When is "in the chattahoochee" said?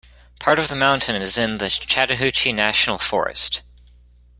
1.37-2.53